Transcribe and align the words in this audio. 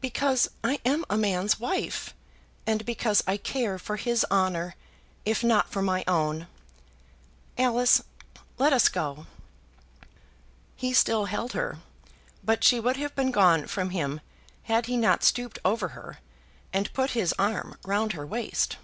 "Because 0.00 0.48
I 0.64 0.80
am 0.86 1.04
a 1.10 1.18
man's 1.18 1.60
wife, 1.60 2.14
and 2.66 2.86
because 2.86 3.22
I 3.26 3.36
care 3.36 3.78
for 3.78 3.96
his 3.98 4.24
honour, 4.30 4.74
if 5.26 5.44
not 5.44 5.70
for 5.70 5.82
my 5.82 6.02
own. 6.08 6.46
Alice, 7.58 8.02
let 8.56 8.72
us 8.72 8.88
go." 8.88 9.26
He 10.76 10.94
still 10.94 11.26
held 11.26 11.52
her, 11.52 11.76
but 12.42 12.64
she 12.64 12.80
would 12.80 12.96
have 12.96 13.14
been 13.14 13.30
gone 13.30 13.66
from 13.66 13.90
him 13.90 14.22
had 14.62 14.86
he 14.86 14.96
not 14.96 15.22
stooped 15.22 15.58
over 15.62 15.88
her, 15.88 16.20
and 16.72 16.90
put 16.94 17.10
his 17.10 17.34
arm 17.38 17.76
round 17.84 18.14
her 18.14 18.26
waist. 18.26 18.78